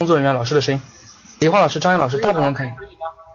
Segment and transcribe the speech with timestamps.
[0.00, 0.80] 工作人员老师的声音，
[1.40, 2.68] 李华老师、张岩老师，大部分人可以。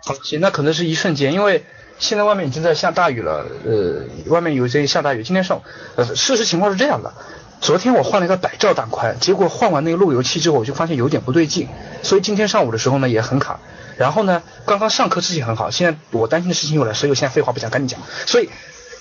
[0.06, 1.66] 好，行，那可能是一瞬间，因为
[2.00, 5.26] 现在外面已经在下大雨了，呃，外面有些下大雨。
[5.26, 5.62] 今天上午，
[5.98, 7.14] 呃，事实情况是这样的，
[7.60, 11.68] 昨天我换了一个百兆带宽，结果换完那个路由器之后，我就发现有点不对劲，
[12.02, 13.60] 所以今天上午的时候呢也很卡。
[13.98, 18.00] 然后呢，刚刚上课之前很好，现在我担心的事情又来，所以我现在废话不讲，赶紧讲。
[18.26, 18.48] 所以。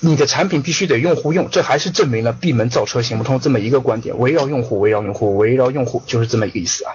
[0.04, 4.18] 你的产品必须得用户用，这还是证明了闭门造车行不通这么一个观点。
[4.18, 6.90] 围绕用户，围绕用户，围绕用户，就是这么一个意思啊。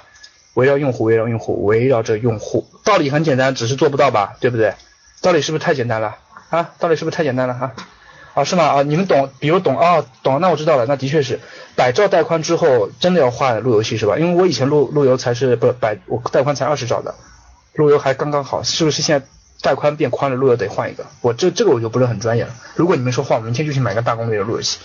[0.58, 4.74] 围绕用户，围绕用户，围绕着用户，道理很简单，只是做不到吧，对不对？
[5.22, 6.18] 道理是不是太简单了
[6.50, 6.72] 啊？
[6.80, 7.72] 道理是不是太简单了啊？
[8.34, 8.64] 啊，是吗？
[8.64, 11.40] 啊，你们懂，比如懂啊，懂，那我知道了，那的确是
[11.76, 14.18] 百兆带宽之后真的要换路由器是吧？
[14.18, 17.14] 因为我以前路路由才是不百，我带宽才二十兆的，
[17.76, 19.26] 路由还刚刚好，是不是现在？
[19.60, 21.06] 带宽变宽了，路由得换一个。
[21.22, 22.54] 我这这个我就不是很专业了。
[22.76, 24.80] 如果你们说换，我明天就去买个大功率的路由器。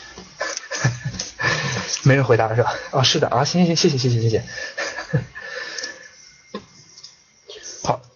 [2.04, 2.74] 没人回答了是吧？
[2.90, 4.42] 啊，是的啊，行行行，谢谢谢谢谢谢。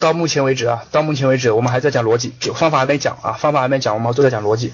[0.07, 4.73] 到目前为止啊，到目前为止我们还在讲逻辑，就方法还没讲啊，方法还没讲，我们都在讲逻辑。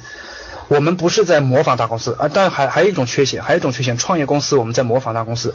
[0.68, 5.54] 我们不是在模仿大公司啊，但还还有一种缺陷，还有一种缺陷，创业公司我们在模仿大公司，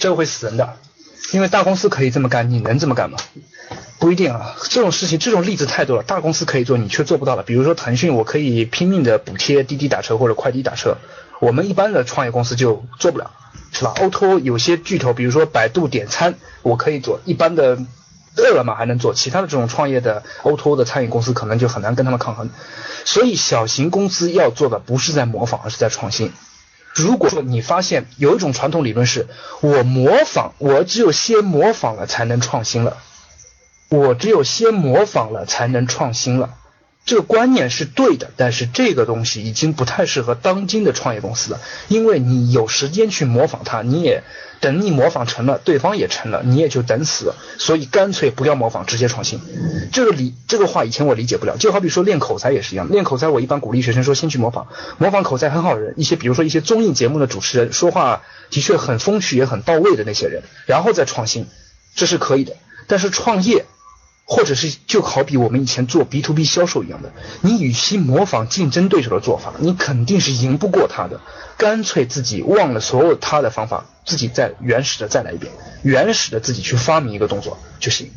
[0.00, 0.74] 这个会死人的。
[1.30, 3.18] 因为大公司可以这么干，你能这么干吗？
[4.00, 6.02] 不一定啊，这种事情，这种例子太多了。
[6.02, 7.44] 大公司可以做，你却做不到了。
[7.44, 10.98] 比如说腾讯，我可以拼命的补贴滴滴打车或者快滴打车，
[11.40, 13.30] 我们一般的创业公司就做不了，
[13.70, 17.78] 是吧？O2O 有些巨头，比如说百度点餐，我可以做，一般的
[18.36, 22.50] 饿了么还能做，其他的这种创业的 O2O 的餐饮公司可能就很难跟他们抗衡。
[23.04, 26.32] 所以小型公司要做的不是在模仿，而是在创新。
[26.94, 29.26] 如果说你发现有一种传统理论是，
[29.60, 32.96] 我模仿，我只有先模仿了才能创新了，
[33.88, 36.54] 我只有先模仿了才能创新了。
[37.06, 44.22] 这个观念是对的，但是这个东西已经不太适合当今的创业公司了，因为你有时间去模仿它，你也
[44.60, 47.34] 等你模仿成了，对方也成了，你也就等死。
[47.58, 49.38] 所以干脆不要模仿，直接创新。
[49.92, 61.48] 这个理这个话以前我理解不了，就好比说练口才也是一样，练口才我一般鼓励学生说先去模仿，模仿口才很好的人，一些比如说一些综艺节目的主持人说话的确很风趣也很到位的那些人，然后再创新，
[61.94, 62.54] 这是可以的。
[62.86, 63.66] 但是创业。
[64.24, 67.12] 或者是就好比我们以前做 B to B 销售一样的，
[67.42, 71.20] 你与其模仿竞争对手的做法，你肯定是赢不过他的。
[71.56, 75.52] 干脆自己忘了所有他的方法，自己再原始的再来一遍，
[75.82, 78.10] 原始的自己去发明一个动作就行。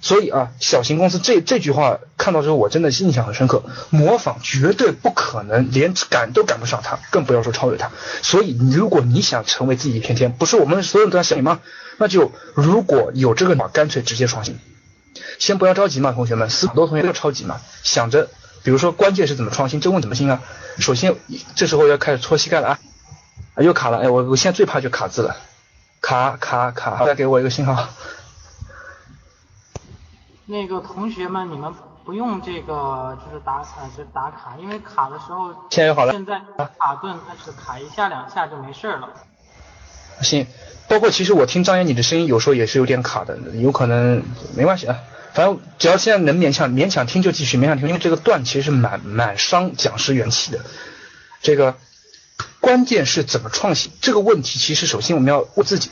[0.00, 3.64] 所以啊，小型公司这这句话看到之后，我真的印象很深刻。
[3.90, 7.90] 模仿绝对不可能，连赶都赶不上他，更不要说超越他。
[8.22, 11.58] 所以，如果你想成为自己一片天，不是我们所有人都要想你吗？
[11.98, 14.56] 那就如果有这个话，干脆直接创新。
[15.38, 18.28] 先不要着急嘛，同学们，很多同学都要着急嘛，想着，
[18.64, 20.42] 比如说关键是怎么创新，这问怎么新啊？
[20.78, 21.14] 首先，
[21.54, 22.78] 这时候要开始搓膝盖了啊！
[23.54, 25.36] 啊，又卡了，哎，我我现在最怕就卡字了，
[26.00, 27.88] 卡卡卡，再给我一个信号。
[30.46, 31.72] 那个同学们，你们
[32.04, 36.40] 不用这个，就是打卡，就打卡，因为卡的时候，现在好了，现在
[36.78, 39.08] 卡顿，但是卡一下两下就没事了。
[40.20, 40.46] 行。
[40.88, 44.22] 包括其实我听张岩你的声音有时候也是有点卡的，有可能
[44.56, 44.96] 没关系啊，
[45.34, 50.60] 反正只要现在能勉强勉强听就继续勉强听，因为这个段其实是蛮蛮伤讲师元气的。
[51.42, 51.76] 这个
[52.60, 55.90] 关键是怎么创新这个问题，其实首先我们要问自己，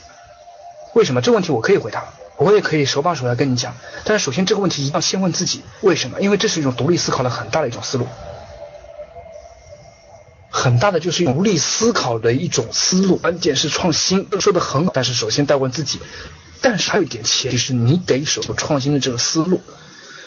[0.93, 8.07] 为什么这个问题我可以回答，我也可以手把手来跟你讲，但是首先这个问题一定要先问自己为什么，因为这是一种独立思考的很大的一种思路。
[10.49, 15.99] 很大的就是独立思考的一种思路，关键是创新，说的很好，但是首先得问自己，
[16.61, 18.25] 但是还有一点前提是你得有
[18.55, 19.61] 创新的这个思路，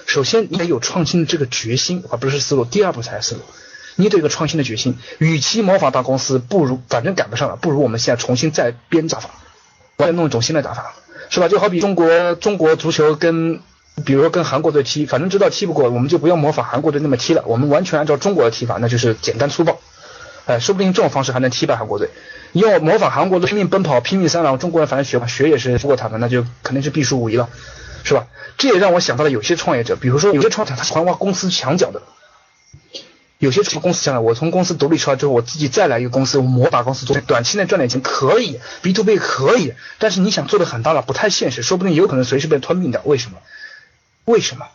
[0.07, 3.43] 首先你得有创新的这个决心，而不是思路，第二步才是思路，
[3.97, 9.31] 你得有个创新的决心，与其模仿大公司，不如反正赶不上了，不如我们现在重新再编打法，
[9.97, 10.95] 我再弄一种新的打法，
[11.29, 11.49] 是吧？
[11.49, 13.61] 就好比中国中国足球跟，
[14.05, 19.81] 比如说跟韩国队踢，反正知道踢不过，我们就不要模仿韩国队那么踢了，我们完全按照中国的踢法，那就是简单粗暴。
[20.47, 22.11] 哎，说不定这种方式还能踢败韩国队。
[22.53, 27.49] 要模仿韩国的拼命奔跑、拼命三郎，中国人反正学学也是不过他们，那就肯定是必输无疑了，
[28.03, 28.27] 是吧？
[28.59, 32.03] 这也让我想到了有些创业者，比如说有些创业者他是玩挖公司墙角的，
[33.39, 43.01] 有些公司想来，我从公司独立出来之后，我自己再来一个公司，我模把公司做，短期内赚点钱可以，B to B 可以，但是你想做的很大了，不太现实，说不定有可能随时被吞并掉。
[43.05, 43.39] 为什么？
[44.25, 44.67] 为什么？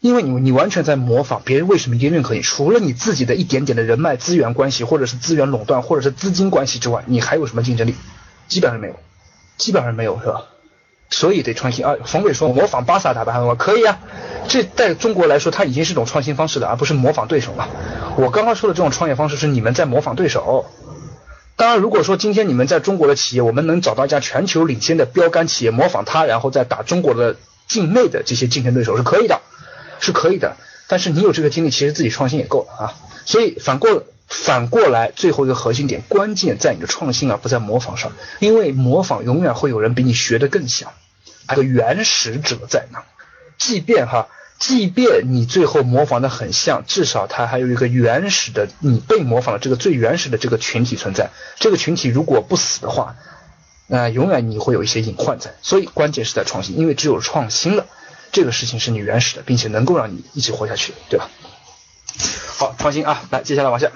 [0.00, 7.94] 因为你你完全在模仿别人为什么一定认可你，除了你自己的一点点的人脉资源关系，或者是资源垄断，或者是资金关系之外，你还有什么竞争力？
[8.46, 8.94] 基本上没有，
[9.56, 10.42] 基本上没有，是吧？
[11.08, 11.94] 所以得创新啊！
[12.04, 14.00] 冯伟说模仿巴萨打败汉堡可以啊，
[14.48, 17.68] 这在中国来说，它已经是一种创新方式了，而不是模仿对手了。
[18.16, 20.66] 我刚刚说的这种创业方式是你们在模仿对手。
[21.54, 27.36] 当然，如果说今天你们在中国的企业，我们能找到一家全球领先的标杆企业，模仿它，然后再打中国的
[27.68, 29.40] 境内的这些竞争对手是可以的，
[30.00, 30.56] 是可以的。
[30.88, 32.94] 但是你有这个精力，其实自己创新也够了啊。
[33.24, 40.92] 所以反过反过来，最后一个核心点，关键在你的创新而，不在模仿上，因为模仿永远会有人比你学的更像。
[41.54, 43.04] 个原始者在哪？
[43.56, 44.28] 即便哈，
[44.58, 51.30] 即便你最后模仿的很像，至少它还有一个原始的你被模仿的这个最原始的这个群体存在。
[51.58, 53.14] 这个群体如果不死的话，
[53.86, 55.54] 那永远你会有一些隐患在。
[55.62, 57.86] 所以关键是在创新，因为只有创新了，
[58.32, 61.30] 这个事情是你原始的，并且能够让你一起活下去，对吧？
[62.58, 63.90] 好，创新啊，来，接下来往下。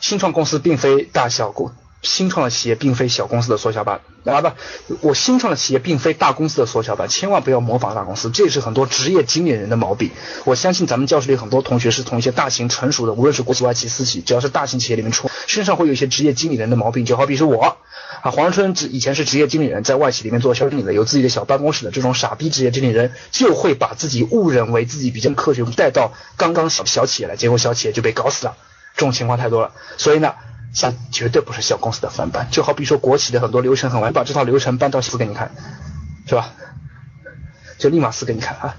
[0.00, 1.72] 新创公司并非大小公。
[2.00, 4.00] 新创的企业并非小公司的缩小版，
[4.32, 4.54] 啊
[4.86, 10.10] 不，我新创的企业并非大公司的缩小版，千万不要模仿大公司，这也是很多职业经理人的毛病。
[10.44, 17.76] 我相信咱们教室里很多同学是从一些大型成熟的，无论是国企、外企、私企，只要是大型企业里面出，身上会有一些职业经理人的毛病，就好比是我
[18.22, 28.56] 啊，黄春只以前是职业经理人，在外企里面做销售经理的，有自己的小办公室的这种傻逼职业经理人，就会把自己误认为自己比较科学，带到刚刚小小企业来，结果小企业就被搞死了，
[28.94, 30.34] 这种情况太多了，所以呢。
[30.74, 35.50] 它绝对不是小公司的翻版，就好比说国企的很多流程很完，把这套流程搬到司给你看，
[36.26, 36.50] 是吧？
[37.78, 38.76] 就立马撕给你看啊，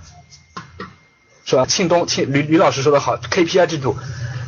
[1.46, 1.66] 是吧？
[1.66, 3.98] 庆东庆吕吕老师说的好，KPI 制度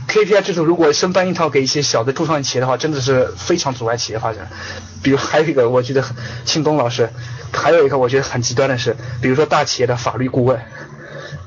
[0.08, 4.50] ，KPI 制度如果生搬一套给一些小的初创企业的话，真的是非常阻碍企业发展。
[5.02, 6.04] 比如还有一个，我觉得
[6.46, 7.10] 庆东老师，
[7.52, 10.62] 还有一个我觉得很极端的是，比如说大企业的法律顾问。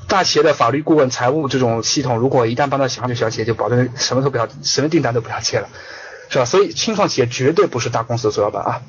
[0.07, 5.67] 大企业的法律顾问、财务这种系统，如果一旦帮到小小企业，就保证什么都不要，什么订单都不要接了，
[6.29, 6.45] 是吧？
[6.45, 8.81] 所以新创企业绝对不是大公司的缩小版啊。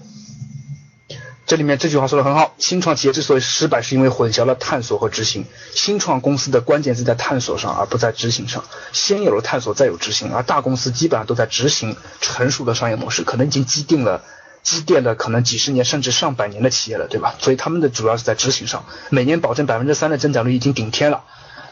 [1.47, 5.47] 这里面这句话说的很好，新创企业之所以失败，是因为混淆了探索和执行。
[5.73, 8.65] 新创公司的关键字在探索上，而不在执行上。
[8.93, 14.23] 先有了探索，再有执行，而大公司基本上都在执行成熟的商业模式，可能已经既定了。
[14.67, 17.37] 积淀了可能几十年甚至上百年的企业了，对吧？
[17.39, 21.23] 所以他们的主要是在执行上，每年保证百分之三的增长率已经顶天了。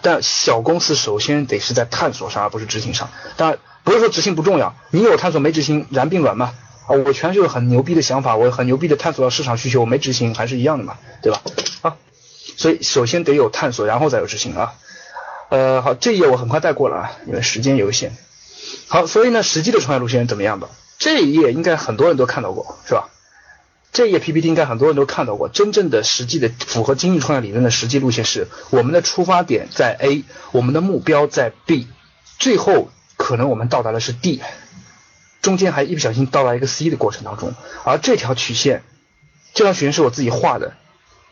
[0.01, 3.11] 但小公司首先得是在探索上，而不是执行上。
[3.37, 6.55] 当然不是说执行不重要，你有探索没执行，然并卵嘛。
[6.87, 11.43] 啊，我全是有很牛逼的想法，我很牛逼的探索到市场需求，我没执行还是一样的嘛，对吧？
[11.83, 11.97] 啊，
[12.57, 14.75] 所以首先得有探索，然后再有执行啊。
[15.49, 18.13] 呃，好，这一页我很快带过了啊，因为时间有限。
[18.87, 20.69] 好，所以呢，实际的创业路线怎么样吧？
[21.05, 23.11] 这一页应该很多人都看到过，是吧？
[23.93, 25.51] 这一页 PPT 应该很多人都看到过。
[25.51, 31.89] 真正的实际的符合精益创业理论的实际路线是：我们的出发点在 A，我们的目标在 B，
[32.39, 34.41] 最后可能我们到达的是 D，
[35.43, 37.53] 中间还一不小心到达一个 C 的过程当中。
[37.85, 38.83] 而这条曲线，
[39.53, 40.73] 这条曲线是我自己画的，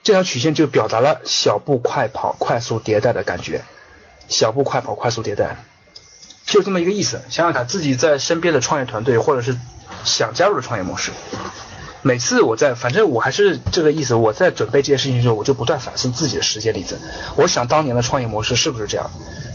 [0.02, 3.62] 这条曲线就表达了小步快跑、快速迭代的感觉。
[4.28, 5.64] 小步快跑、快速迭代。
[6.46, 9.56] 就这么一个意思，想想看，自己在身边的创业团队，或者是
[10.04, 11.12] 想加入的创业模式。
[12.04, 14.16] 每次我在，反正我还是这个意思。
[14.16, 16.98] 我在准备这些事情的时候，我就不断反思自己的实践例子。
[17.36, 19.08] 我想当年的创业模式是不是这样？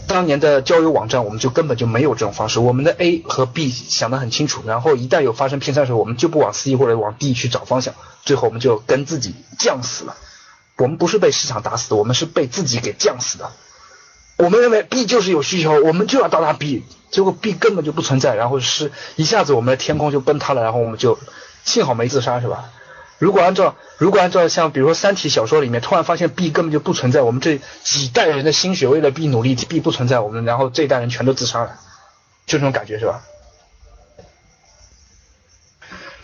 [0.06, 2.58] 当年的交友网站，我们就根本就没有这种方式。
[2.58, 7.92] 我们的 A 和 B 想得很清楚，然后一旦有发生偏差的时候，我们就不往 C 或者往 D 去找方向，
[8.24, 10.16] 最后我们就跟自己犟死了。
[10.78, 13.52] 我们不是被市场打死的，我们是被自己给犟死的。
[14.38, 21.18] 我们认为 B 就是有需求，我们就要到达 B，结果 B 根本就不存在，然后是一下子我们的天空就崩塌了，然后我们就
[21.64, 22.70] 幸好没自杀，是吧？
[23.18, 31.72] 如果按照如果按照像比如说三体小说里面，突然发现 B 根本就不存在，我们这几代人的心血为了 B 努力，B 不存在，我们然后这一代人全都自杀了，
[32.46, 33.22] 就这种感觉是吧？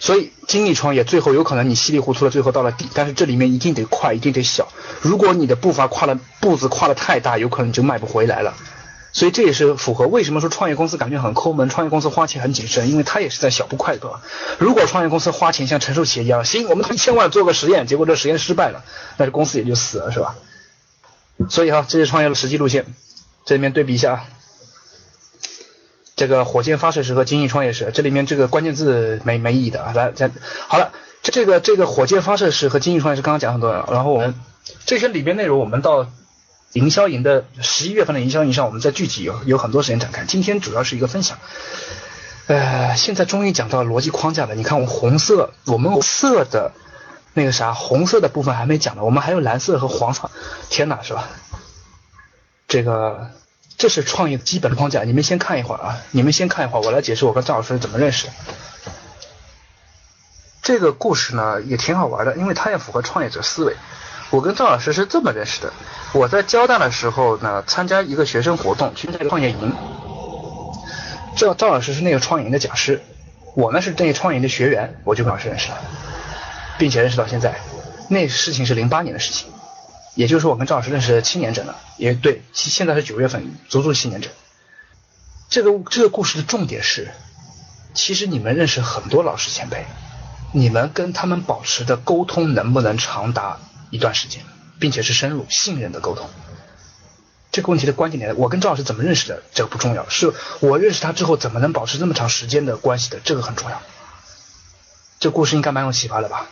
[0.05, 4.69] 所以精力创业最后有可能你稀里糊涂的最后到了底，但是这里面一定得快，一定得小。
[5.01, 8.53] 如果你的步伐跨了步子跨的太大，有可能就迈不回来了。
[9.15, 14.21] 所以这也是符合为什么说创业公司感觉很抠门，创业公司花钱很谨慎，因为它也是在小步快走。
[14.59, 18.85] 如果创业公司花钱像成熟企业一样，行，我们一千万做个实验，结果这实验失败了，
[19.17, 20.37] 那这公司也就死了，是吧？
[21.49, 22.85] 所以哈，这是创业的实际路线，
[23.47, 24.25] 这里面对比一下啊。
[26.17, 30.31] 这个火箭发射式和精益创业式，这里面这个关键字没没意义的啊，来再
[30.69, 30.93] 好了，
[31.23, 34.35] 这个这个火箭发射式和精益创业式刚刚讲很多，然后我们
[34.87, 36.07] 这些里边内容我们到
[36.73, 40.25] 营销营的十一月份的营销营上，我们再具体有有很多时间展开。
[40.25, 41.39] 今天主要是一个分享。
[42.47, 44.55] 呃，现在终于讲到逻辑框架了。
[44.55, 46.73] 你看，我红色，我们色的
[47.33, 50.31] 那个啥，红色的部分还没讲呢，我们还有蓝色和黄色。
[50.69, 51.29] 天哪，是吧？
[52.69, 53.31] 这个
[53.77, 58.33] 这是创业基本的框架，你们先看一会儿啊，你们先看一会儿，我来解释我跟赵老师怎么认识的。
[60.63, 63.77] 这个故事呢也挺好玩的，因为它也符合创业者思维。
[64.31, 65.73] 我跟赵老师是这么认识的，
[66.13, 69.75] 我在交大的时候呢，参加一个学生活动，去那个创业营。
[71.37, 73.03] 赵赵老师是那个创业营的讲师，
[73.55, 75.79] 我呢是那个创业营的学员，我就跟老师认识了，
[76.79, 77.55] 并且认识到现在。
[78.09, 79.49] 那事情是零八年的事情，
[80.15, 84.31] 也就是我跟赵老师认识七年整了，也对，现在是九月份，足足七年整。
[85.49, 87.11] 这个这个故事的重点是，
[87.95, 89.87] 其实你们认识很多老师前辈，
[90.53, 93.59] 你们跟他们保持的沟通能不能长达
[93.91, 94.43] 一段时间，
[94.79, 96.29] 并且是深入信任的沟通？
[97.53, 103.81] 这个问题的关键点，我跟赵老师怎么认识的，这个不重要，是我认识他之后怎么能保持这么长时间的关系的，这个很重要。
[105.21, 106.49] 这故事应该蛮有启发的吧？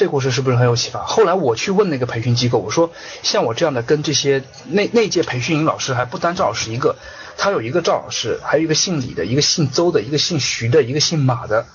[0.00, 1.04] 这故事是不是很有启发？
[1.04, 2.90] 后来我去问那个培训机构，我说
[3.22, 6.96] 像我这样的跟这些那那届培训营老师还不单赵老师一个，
[7.36, 11.66] 他有一个赵老师，还有一个姓李的，一个姓邹的，一个姓徐的，一个姓马的，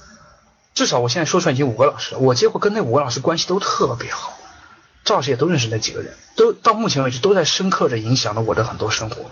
[0.73, 4.35] 至少我现在说出来已经五个老师了，我结果跟那五个老师关系都特别好。
[5.03, 9.29] 赵老师也都认识那几个人，都到目前为止都在深刻的影响了我的很多生活。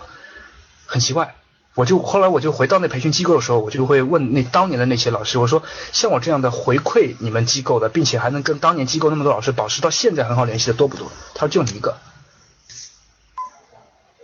[0.86, 1.34] 很奇怪，
[1.74, 5.62] 我就后来我就回到那培训机构的时候，我就会问那当年的那些老师，我说
[5.92, 11.10] 像我这样的回馈你们机构的，并且还能跟当年机构那么多老师保持到现在很好联系的多不多？
[11.34, 11.96] 他说就你一个。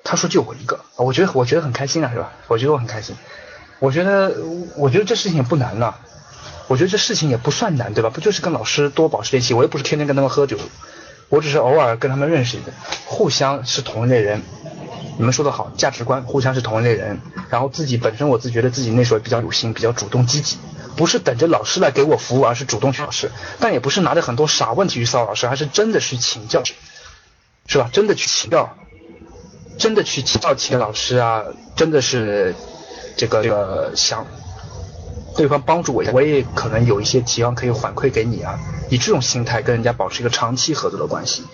[0.03, 2.33] 他说就我一个，我觉得我觉得很开心啊，是吧？
[2.49, 3.15] 我觉得我很开心。
[3.79, 4.35] 我觉得
[4.77, 5.99] 我觉得这事情也不难了，
[6.67, 8.11] 我觉得这事情也不算难，对吧？
[8.11, 9.55] 不就是跟老师多保持联系？
[9.55, 10.59] 我又不是天天跟他们喝酒。
[11.29, 12.73] 我只是偶尔跟他们认识一个，
[13.07, 14.43] 互相是同一类人。
[15.21, 17.21] 你们说的好，价值观互相是同一类人。
[17.51, 20.57] 然后自己本身我自觉得自己那时候比较有心，比较主动积极，
[20.97, 23.31] 不是等着老师来给我服务，而是主动去老师。
[23.59, 26.63] 但也不是拿着很多傻问题去骚扰老师，还是真的去请教，
[27.67, 27.91] 是吧？
[27.93, 28.75] 真的去请教，
[29.77, 31.43] 真的去请教请老师啊，
[31.77, 32.55] 真的是
[33.19, 34.27] 这个这个想。
[35.37, 38.59] 对方帮助我，我也可能有一些提案可以反馈给你啊。
[38.89, 41.45] 以这种心态跟人家保持一个长期合作的关系，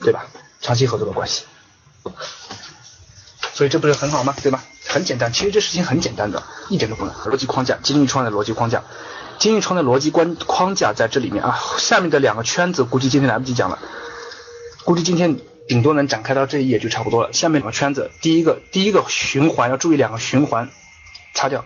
[0.00, 0.26] 对吧？
[0.60, 1.44] 长期合作的关系，
[3.52, 4.34] 所以这不是很好吗？
[4.42, 4.64] 对吧？
[4.86, 7.14] 很简单，其实这事情很简单的，一点都不难。
[7.14, 8.82] 逻辑框架，精益创的逻辑框架，
[9.38, 11.58] 精益创的逻辑关框架在这里面啊。
[11.78, 13.78] 下面的两个圈子估计今天来不及讲了，
[14.84, 15.38] 估计今天
[15.68, 17.32] 顶多能展开到这一页就差不多了。
[17.32, 20.70] 下面两个圈子，第一个第一个循环要注意两个循环，
[21.34, 21.64] 擦掉。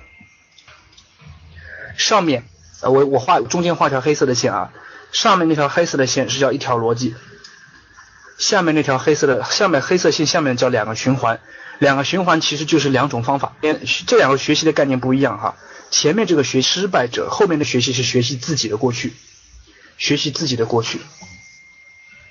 [1.96, 2.44] 上面，
[2.82, 4.72] 呃，我我画中间画条黑色的线啊，
[5.12, 7.14] 上面那条黑色的线是叫一条逻辑，
[8.36, 11.40] 下面那条黑色的下面黑色线下面叫两个循环，
[11.78, 13.56] 两个循环其实就是两种方法，
[14.06, 15.56] 这两个学习的概念不一样哈，
[15.90, 19.12] 前面这个学失败者，后面的学习是学习自己的过去，
[19.98, 21.00] 学习自己的过去，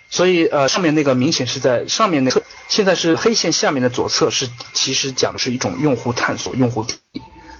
[0.09, 6.85] 所以呃上面那个明显是在上面那个现在是黑线下面的左侧是其实讲的是一种用户探索用户，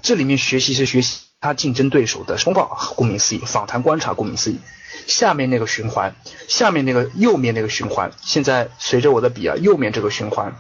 [0.02, 1.20] 这里面学习是学习。
[1.44, 4.60] 他竞争对手的通报，顾名思义，访谈观察，顾名思义。
[5.08, 6.16] 下面那个循环，
[6.48, 10.56] 下面那个右面那个循环，现在随着我的笔啊，右面这个循环，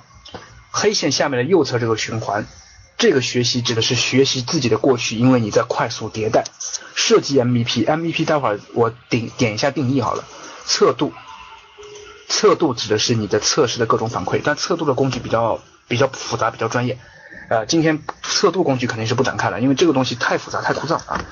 [0.75, 2.47] 黑线下面的右侧这个循环，
[2.97, 6.43] 这个学习指的是学习自己的过去，因为你在快速迭代，
[6.95, 10.25] 设计 MVP，MVP 待会儿我点点一下定义好了，
[10.65, 11.13] 测度，
[12.27, 16.97] 测度指的是你的测试的各种反馈，但测度的工具比较比较复杂，比较专业。
[17.49, 21.23] 呃，今天测度工具肯定是不展开了，因为这个东西太复杂太枯燥啊。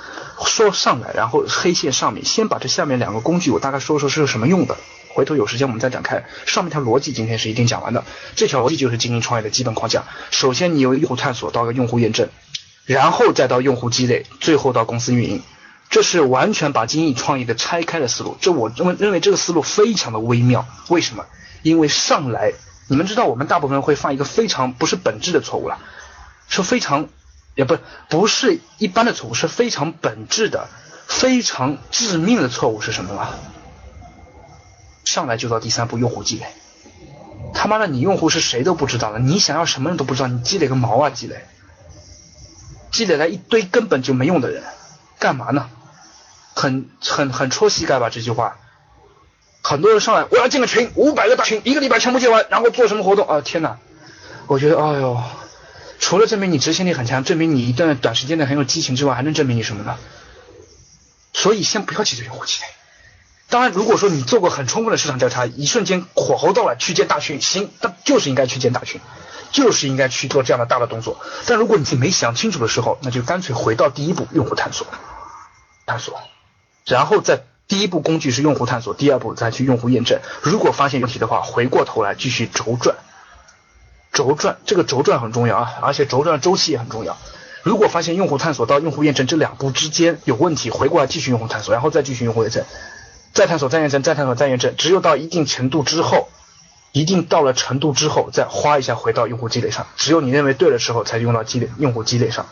[0.45, 4.77] 说上来，然后黑线上面，先把这下面两个工具我大概说说是有什么用的，
[5.13, 6.23] 回头有时间我们再展开。
[6.45, 8.03] 上面条逻辑今天是一定讲完的，
[8.35, 10.05] 这条逻辑就是经营创业的基本框架。
[10.31, 12.29] 首先你由用户探索到个用户验证，
[12.85, 15.43] 然后再到用户积累，最后到公司运营，
[15.89, 18.37] 这是完全把经营创业的拆开的思路。
[18.41, 20.65] 这我认为认为这个思路非常的微妙。
[20.89, 21.25] 为什么？
[21.61, 22.53] 因为上来，
[22.87, 25.77] 你们知道我们大部分人会犯一个非常不是本质的错误了。
[26.47, 27.07] 是非常，
[27.55, 27.77] 也不
[28.09, 30.67] 不是一般的错误，是非常本质的、
[31.07, 33.29] 非常致命的错误是什么吗？
[35.11, 36.45] 上来就到第三步，用户积累。
[37.53, 41.09] 他妈的，你用户是谁都不知道了，你想要什么人都不知道，你积累个毛啊！
[41.09, 41.43] 积累，
[42.91, 44.63] 积累来一堆根本就没用的人，
[45.19, 45.69] 干嘛呢？
[46.55, 48.09] 很很很戳膝盖吧？
[48.09, 48.55] 这句话，
[49.61, 53.41] 很多人上来，我要建个群，五百个大群，一个礼拜全部建完，然后做什么活动啊？
[53.41, 53.79] 天哪！
[54.47, 55.21] 我觉得，哎呦。
[55.99, 59.97] 除了证明你执行力很强，证明你一段短时间内很有激情之外，还能证明你什么呢？
[61.33, 62.67] 所以先不要急着用户积累，
[63.51, 69.01] 当然，如果说你做过很充分的市场调查，一瞬间火候到了去见大群，行，那就是应该去见大群，
[69.51, 71.19] 就是应该去做这样的大的动作。
[71.45, 74.87] 但如果你自己没想清楚的时候，那就干脆回到第一步，用户探索，
[75.85, 76.21] 探索，
[76.85, 80.21] 然后再第一步工具是用户探索，第二步再去用户验证。
[80.41, 82.95] 如果发现问题的话，回过头来继续轴转，
[84.13, 87.17] 轴转，这个轴转很重要啊，而且轴转的周期也很重要。
[87.63, 92.63] 如果发现用户探索到用户验证这两步之间有问题，回过来继续用户探索，然后再继续用户验证。
[93.33, 96.27] 再探索，再验证，再探索，再验证，只有到一定程度之后，
[96.91, 99.87] 一定到了程度之后，再花一下回到用户积累上。
[99.95, 102.47] 只有你认为对的时候，才用到积累用户积累上。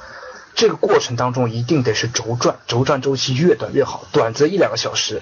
[0.55, 5.21] 这个过程当中一定得是轴转，轴转周期越短越好，短则一两个小时，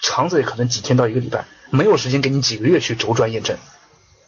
[0.00, 1.46] 长则也可能几天到一个礼拜。
[1.70, 3.56] 没有时间给你几个月去轴转验证，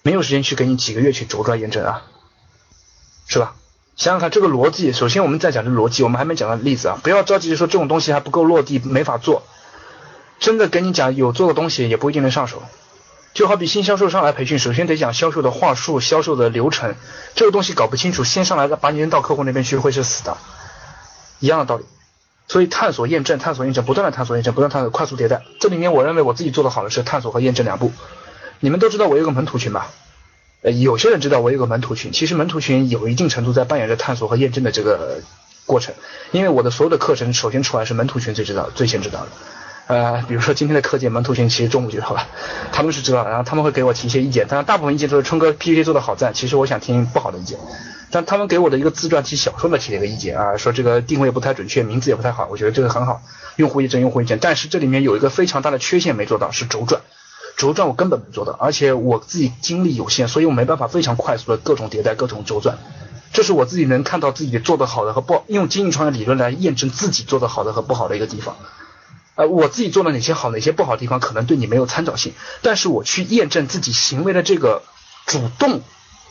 [0.02, 2.02] 没有时间去给你几个月去轴转验证啊，
[3.26, 3.54] 是吧？
[3.96, 9.42] 想想看这个逻辑，首先我们再讲这逻辑，我们还没讲到例子啊，不要着急说这种东西还不够落地，没法做。
[10.38, 12.62] 真的跟你讲有做的东西也不一定能上手，
[13.34, 16.94] 就好比新销售上来培训，首先得讲销售的话术、销售的流程，
[17.34, 20.36] 这个东西搞不清楚，先上来把你扔到客户那边去会是死的，
[21.40, 21.84] 一样的道理。
[22.46, 25.42] 所以探索验证、探索验证，不断的探索验证，不断探索，快速迭代。
[25.60, 27.92] 这里面我认为我自己做的好的是探索和验证两步。
[28.60, 29.90] 你们都知道我有个门徒群吧？
[30.62, 35.20] 呃，有些人知道我有个门徒群，其实门徒群有一定程度在扮演着探索和验证的这个
[35.66, 35.94] 过程，
[36.32, 39.28] 因为我的所有的课程首先出来是门徒群最知道、最先知道的。
[39.88, 42.26] 呃，比如说今天的课件门徒群，其实中午就好了，
[42.72, 47.58] 他们是知道的，然后他们会给我提一些意见，当然大部分意见都是春哥 PPT 做的好赞，其实我想听不好的意见，
[48.10, 53.22] 但他们给我的一个自传体小说的提了一个意见啊，说这个定位不太准确，名字也不太好，我觉得这个很好，
[53.56, 57.00] 用户验证，用户验证，但是这里面有一个非常大的缺陷没做到，是轴转，
[57.56, 62.76] 轴转我根本没做到，而且我自己精力有限，所以我没办法非常快速的各种迭代，各种轴转，
[63.32, 68.54] 这是我自己能看到自己做的好的和不用经营创业理论来验证自己做的好的和不好的一个地方。
[69.38, 72.32] 呃，我自己做了哪些好，哪些不好的地方，可能对你没有参照性。
[72.60, 74.82] 但是我去验证自己行为的这个
[75.26, 75.80] 主动，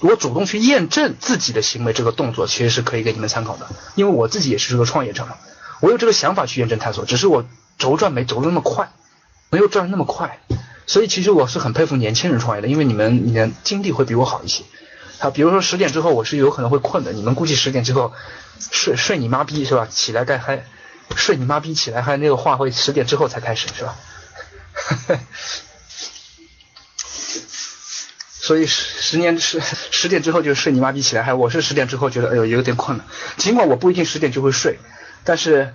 [0.01, 3.69] 我主动去验证自己的行为这个动作，其实是可以给你们参考的。
[3.95, 5.37] 因为我自己也是这个创业者嘛，
[5.79, 7.45] 我有这个想法去验证探索，只是我
[7.77, 8.91] 轴转没轴的那么快，
[9.51, 10.41] 没有转的那么快。
[10.85, 14.65] 所以其实我是很佩服年轻人创业的，因为你们你的精力会比我好一些。
[15.19, 18.11] 好，比如说十点之后我是有可能会困的，你们估计十点之后
[18.59, 19.87] 睡睡你妈逼是吧？
[19.89, 20.65] 起来该嗨。
[21.15, 22.01] 睡你妈逼起来！
[22.01, 23.95] 还有那个话会十点之后才开始是吧？
[28.39, 31.23] 所以十十年十十点之后就睡你妈逼起来！
[31.23, 33.05] 还我是十点之后觉得哎呦有点困了，
[33.37, 34.79] 尽管我不一定十点就会睡，
[35.23, 35.73] 但是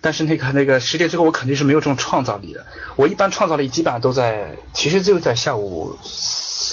[0.00, 2.66] 但是那个那个十点之后我肯定是没有这种创造力的。
[2.96, 5.98] 我一般创造力基本上都在其实就在下午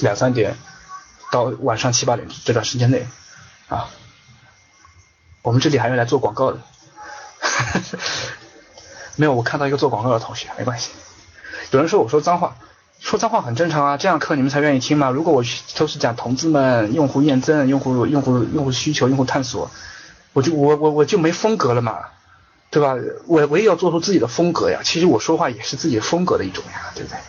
[0.02, 0.58] 两三点
[1.32, 3.08] 到晚上七八点这段时间内
[3.70, 3.90] 啊。
[5.42, 6.60] 我们这里还用来做广告的。
[9.16, 10.92] 没有，我看到一个做广告的同学，没关系。
[11.72, 12.56] 有人说我说脏话，
[13.00, 15.10] 说脏话很正常啊，这样课你们才愿意听嘛。
[15.10, 15.44] 如果我
[15.76, 19.70] 都是讲同志们、用户验证、用户用户用户需求、用户探索，
[20.34, 22.00] 我就我我我就没风格了嘛，
[22.72, 22.96] 对吧？
[23.28, 24.80] 我我也要做出自己的风格呀。
[24.84, 27.20] 其实我说话也是自己风格的一种呀，对不对？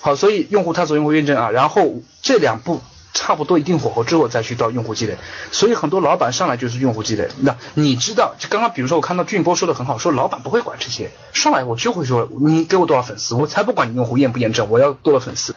[0.00, 2.80] 好，所以用户探索、用户验证啊，然后这两步。
[3.14, 5.16] 差不多一定火候之后再去到用户积累，
[5.52, 7.28] 所以很多老板上来就是用户积累。
[7.38, 15.54] 那你知道，就刚刚比如说我看到俊波说的很好，说老板不会管这些，上来我就会说你给我多少粉丝，我才不管你用户验不验证，我要多少粉丝。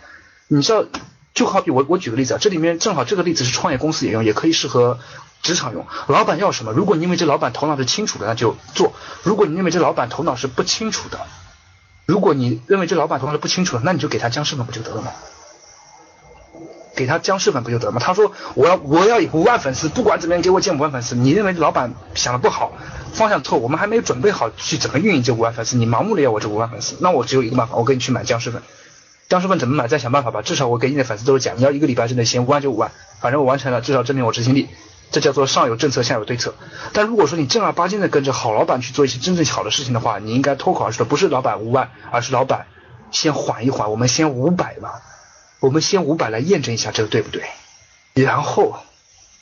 [0.47, 0.85] 你知道，
[1.33, 4.99] 就好比我我举个例子啊，这里面正好这个例子是创业公司也用，也可以适合
[5.41, 5.85] 职场用。
[6.07, 6.71] 老板要什么？
[6.71, 8.91] 如果你认为这老板头脑是清楚的，那就做；
[9.23, 11.25] 如果你认为这老板头脑是不清楚的，
[12.05, 15.11] 如果你认为这老板头脑是不清楚的，那你就给他僵尸粉不就得了吗？
[16.97, 18.01] 给他僵尸粉不就得了吗？
[18.03, 21.15] 他说我要我要五万粉丝，不管怎么样给我建五万粉丝。
[21.15, 22.73] 你认为老板想的不好，
[23.13, 28.61] 方向错，我们还没有准备好去怎么运营这五万粉丝，你盲目的要我这五万粉丝，那我只有一个办法，我给你去买僵尸粉。
[29.29, 29.87] 僵尸粉怎么买？
[29.87, 30.41] 再想办法吧。
[30.41, 34.67] 至少我给你的粉丝都是假，你要一个礼拜之内先五万就五万，反正我完成了，至少证明我执行力。
[35.11, 36.53] 这叫做上有政策，下有对策。
[36.91, 42.65] 但如果说你正儿八经的跟着好老板去做一些真正好的事情的话，你应该脱口而出的不是老板五万，而是老板
[43.11, 45.01] 先缓一缓，我们先五百吧。
[45.59, 47.49] 我们先五百来验证一下这个对不对，
[48.13, 48.79] 然后，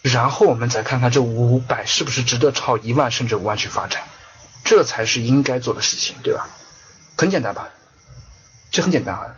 [0.01, 4.04] 然后我们再看看这五百是不是值得朝一万甚至五万去发展，
[4.63, 6.47] 这才是应该做的事情，对吧？
[7.17, 7.69] 很简单吧？
[8.71, 9.36] 这很简单啊，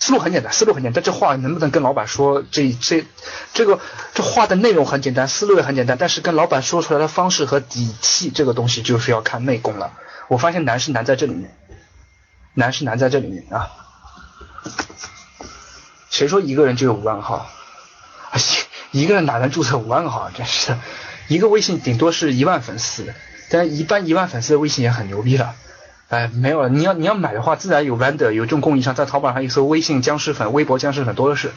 [0.00, 1.02] 思路很简单，思路很简单。
[1.02, 2.42] 这话能不能跟老板说？
[2.50, 3.04] 这这
[3.52, 3.78] 这个
[4.14, 9.92] 这话的内容很简单，思路也很简单，但是跟老板说出来的方式和底气，这个东西就是要看内功了。
[10.28, 11.56] 我发现难是难在这里面，
[12.54, 13.83] 难是难在这里面啊。
[16.14, 17.50] 谁说一个人就有五万个号？
[18.92, 20.30] 一个人哪能注册五万个号？
[20.30, 20.78] 真是的，
[21.26, 23.12] 一个微信顶多是一万粉丝，
[23.50, 25.56] 但一般一万粉丝的微信也很牛逼了。
[26.10, 31.50] 哎，没有了，你要你要买的话，自然有 vendor 有这种供应商，在淘宝上一搜微信僵尸粉、微博僵尸粉多的是，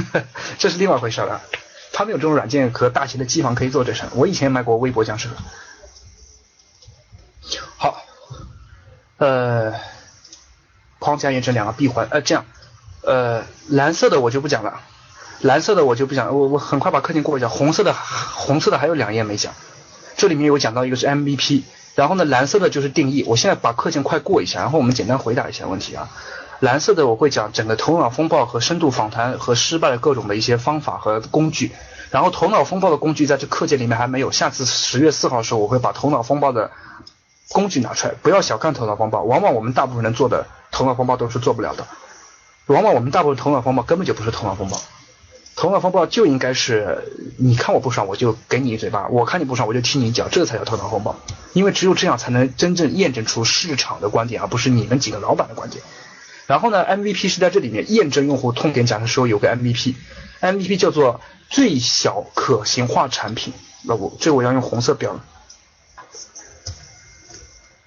[0.60, 1.40] 这是另外一回事了。
[1.94, 4.02] 他们有这种软件和大型的机房可以做这事。
[4.12, 5.38] 我以前卖过微博僵尸粉。
[7.78, 8.04] 好，
[9.16, 9.72] 呃，
[10.98, 12.44] 框架验证两个闭环，呃，这样，
[13.06, 14.80] 呃，蓝色的我就不讲了，
[15.40, 17.48] 蓝色的我就不讲，我我很快把课件过一下。
[17.48, 19.52] 红色的红色的还有两页没讲，
[20.16, 21.62] 这里面有讲到一个是 MVP。
[21.94, 23.24] 然后呢，蓝色的就是定义。
[23.26, 26.08] 我现在把课件快过一下，然后我们简单回答一下问题啊。
[26.60, 31.72] 蓝色的我会讲整个头脑风暴和深度访谈和失败的各种的一些方法和工具。
[32.10, 36.70] 然后头脑风暴的工具在这课件里面还没有，下次十月四号的时候我会把头脑风暴的
[37.50, 38.14] 工具拿出来。
[38.22, 41.86] 不要小看头脑风暴，往往我们大部分人做的头脑风暴都是做不了的。
[42.66, 44.80] 往往我们大部分头脑风暴根本就不是头脑风暴。
[45.56, 51.14] 头脑风暴就应该是你看我不爽，我就给你一嘴巴；我看你不爽，我就踢你一脚，这才叫头脑风暴。
[51.52, 55.82] 因为只有这样才能真正验证出市场的观点，而不是你们几个老板的观点。
[56.46, 63.54] 然后呢，MVP 是在这里面验证用户痛点讲的时候有个 MVP，MVP 叫做最小可行化产品。
[63.82, 65.20] 那我这我要用红色标。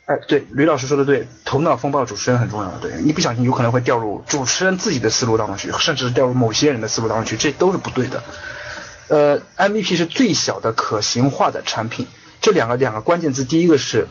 [0.07, 2.71] 哎，对，吕老师说的对，头脑风暴主持人很重要。
[2.79, 8.23] 对，一不小心有可能会掉入主持人自己的思路当中去，甚至掉入某些人的思路当中去，这都是不对的。
[9.09, 12.07] 呃，MVP 是最小的可行化的产品。
[12.39, 14.07] 这两个两个关键字，第一个是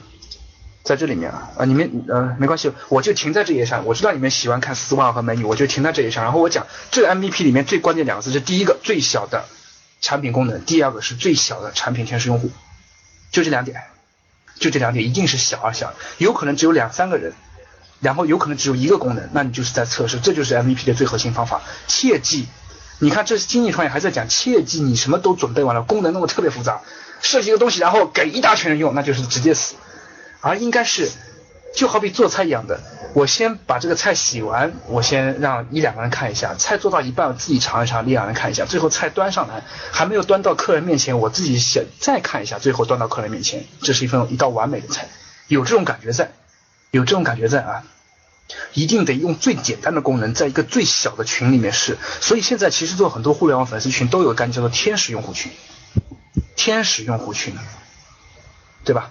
[0.83, 3.87] 在这里面啊，啊，你们呃没关系，我就停在这页上。
[3.87, 6.25] 我知道你们喜欢看丝袜和美女，我就停在这页上。
[6.25, 9.47] 然后我讲这个 MVP 里面最关键两个字是第一个最小的
[10.03, 12.51] 产品功能，第二个是最小的产品天使用户，
[13.31, 13.81] 就这两点。
[14.59, 17.33] 就这两点，一定是小而小，有可能只有两三个人，
[18.01, 21.63] 然后有可能只有一个功能，那你就是在测试，这就是 MVP 的最核心方法。
[21.87, 22.47] 切记，
[22.99, 26.81] 你看这是经济创业还在讲，切记你什么都准备完了，功能弄得特别复杂，
[27.21, 29.75] 设计一个东西然后给一大群人用，那就是直接死，
[30.41, 31.11] 而应该是。
[31.77, 32.81] 就好比做菜一样的，
[33.13, 39.63] 我先把这个菜洗完，我先让一两个人看一下，菜做到一半，我自己尝一尝，一两个人看一下，最后菜端上来，
[39.93, 45.07] 还没有端到客人面前，我自己想再看一下，最后端到客人面前，这是一份一道完美的菜，
[45.49, 46.33] 有这种感觉在，
[46.93, 47.85] 有这种感觉在啊，
[48.73, 55.53] 一定得用最简单的功能，在一个最小的群里面试，所以现在其实做很多互联网粉丝群都有个概念叫做天使用户群，
[56.57, 57.55] 天使用户群，
[58.83, 59.11] 对吧？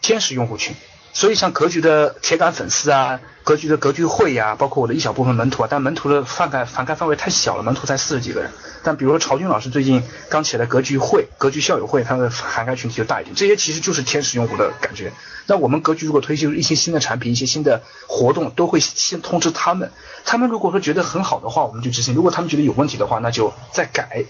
[0.00, 0.76] 天使用户群。
[1.16, 8.50] 所以像格局的铁杆粉丝啊，格局的格局会呀，包括我的一小部分门徒啊，但门徒的涵盖涵盖范围太小了，门徒才四十几个人。
[8.82, 13.34] 但比如说曹军老师最近刚起来格局会、格局校友会，他的涵盖群体就大一点。
[13.34, 15.10] 这些其实就是天使用户的感觉。
[15.46, 19.92] 那我们格局如果推出一些新的产品、一些新的活动，都会先通知他们。
[20.26, 24.26] 他们如果说觉得很好的话，我们就执行；如果他们觉得有问题的话，那就再改。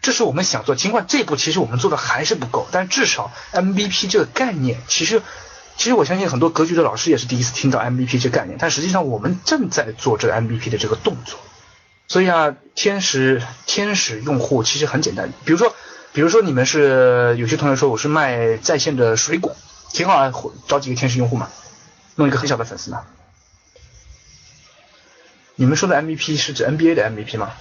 [0.00, 5.22] 这是我们想做，尽管这一步其实我们做的还是不够，但至少 MVP 这个概念其实。
[5.80, 11.40] 其实我相信很多格局的老师也是第一次听到 MVP 这概念，但实际上我们正在做这个 MVP 的这个动作。
[12.06, 15.74] 所以啊，天使天使用户其实很简单，比如说，
[16.12, 19.56] 比如说你们是有些同学说我是卖在线的水果，
[19.90, 20.30] 挺好啊，
[20.68, 21.48] 找几个天使用户嘛，
[22.16, 23.00] 弄一个很小的粉丝呢。
[25.54, 27.52] 你们说的 MVP 是指 NBA 的 MVP 吗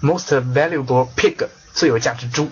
[0.00, 2.48] ？Most valuable pig 最有价值猪。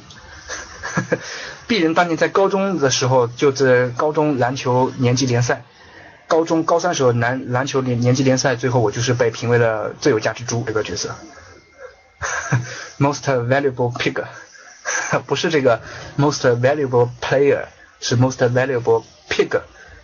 [1.71, 5.63] 鄙人当年在高中的时候，就在高中篮球年级联赛，
[6.27, 11.15] 高中高三时候篮篮球年年级联赛，最后我就是被评为了最有价值猪这个角色，
[12.99, 14.25] most valuable pig，
[15.29, 15.81] 不是这个
[16.19, 17.67] most valuable player，
[18.01, 19.61] 是 most valuable pig。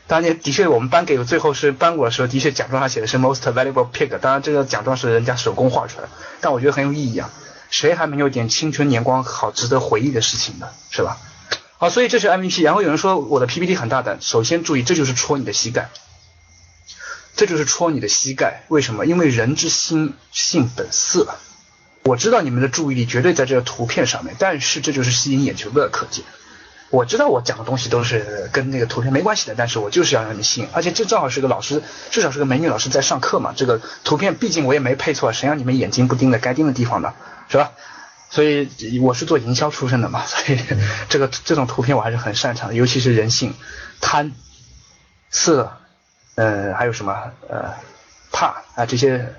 [0.06, 6.06] 当年的确我们颁给最后是颁过的时候，的确奖状上写的是 most valuable pig，当然这个奖状是人家手工画出来，
[6.40, 7.28] 但我觉得很有意义啊。
[7.68, 10.68] 谁还没有点青春年光好值得回忆的事情呢？
[10.90, 11.18] 是吧？
[11.78, 12.62] 好，所以这是 MVP。
[12.62, 15.90] 然后有人说我的 PPT 很大胆，首先注意，这就是戳你的膝盖，
[17.36, 18.62] 这就是戳你的膝盖。
[18.68, 19.04] 为什么？
[19.04, 21.36] 因为人之心性本色。
[22.04, 26.24] 我知道你们的注意力绝对在这个图片上面，但是这就是吸引眼球的课件。
[26.88, 30.68] 我知道我讲的东西都是跟那个图片没关系的，但是我就是要让你吸引。
[30.72, 33.52] 而且这正好是个老师，至少是个美女老师在上课嘛。
[33.56, 37.12] 这个图片毕竟我也没配错，谁让你们眼睛不盯在该盯的地方呢？
[37.50, 37.72] 是吧？
[38.36, 40.60] 所以我是做营销出身的嘛， 所以
[41.08, 43.54] 这个这种图片我还是很擅长的，尤其是人性、
[44.02, 44.32] 贪、
[45.30, 45.72] 色，
[46.34, 47.14] 呃，还有什么
[47.48, 47.72] 呃
[48.30, 49.34] 怕啊这些，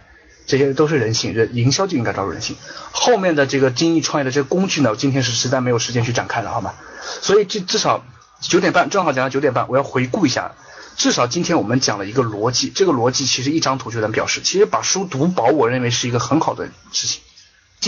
[0.47, 2.55] 这些都是人性，人营销就应该抓住人性。
[2.91, 6.73] 后面的这个精益创业的这个工具呢，今天是实在没有时间去展开了，好吗？
[7.21, 8.03] 所以至至少
[8.41, 10.53] 九点半正好讲到九点半，我要回顾一下，
[10.95, 17.21] 至少今天我们讲了一个逻辑，这个逻辑其实一张图就能表示，其实把书读薄，我认为是一个很好的事情。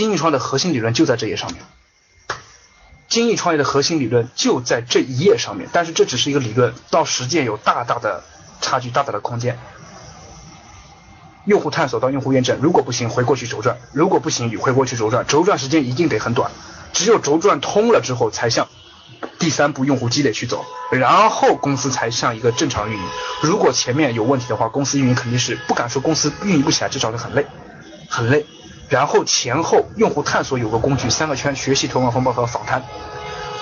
[0.00, 1.60] 精益创业的核心理论就在这页上面，
[3.06, 8.24] 精益创业的核心理论就在这一页上面，但是这只是一个理论，到实践有大大的
[8.62, 9.58] 差距，大大的空间。
[11.44, 16.50] 用户探索到用户验证，如果不行回过去轴转，如果不行回过去轴转，轴转时间一定得很短，
[16.94, 18.68] 只有轴转通了之后才向
[19.38, 23.04] 第三步用户积累去走，然后公司才像一个正常运营。
[23.42, 27.44] 如果前面有问题的话，公司运营肯定是不敢说公司运营不起来，至少是很累，
[28.08, 28.46] 很累。
[28.90, 32.84] 然后前后用户探索有个工具，三个圈：学习、投放、风暴和访谈。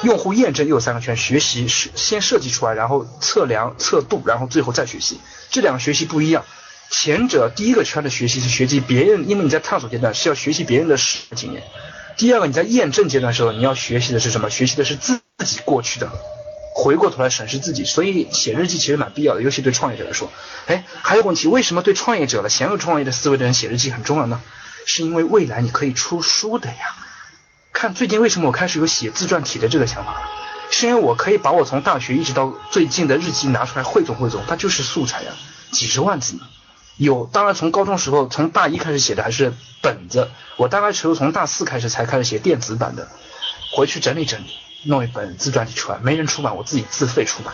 [0.02, 5.20] 用户验证又有三个圈：学习是先设计出来，然后测量、测度，然后最后再学习。
[5.50, 6.44] 这两个学习不一样。
[6.90, 11.62] 前者第一个圈的学习是学习别人，因为你在探索阶段是要学习别人的实经验。
[12.16, 14.48] 第二个你在验证阶段的时候，你要学习的是什么？
[14.48, 16.10] 学习的是自己过去的，
[16.74, 17.84] 回过头来审视自己。
[17.84, 20.30] 所以写日记其实蛮必要的，尤其对创业者来说。
[20.66, 24.40] 哎，还有问题，为什么对创业者的想有创业的思维的人写日记很重要呢？
[24.88, 26.96] 是因为未来你可以出书的呀。
[27.72, 30.30] 看最近为什么我开始有写自传体的这个想法了？
[30.70, 35.32] 是因为我可以把我从大学一直到最近的日记拿出来汇总汇总，它就是素材呀，
[35.70, 36.42] 几十万字呢。
[36.96, 43.08] 有，当然从高中时候从大一开始写的还是本子，我大概只有从大四开始才开始写电子版的，
[43.76, 44.46] 回去整理整理，
[44.84, 47.52] 弄一本自传体出来，没人出版，我自己自费出版，